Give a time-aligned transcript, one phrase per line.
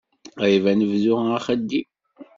[0.37, 1.87] Qrib ad nebdu axeddim.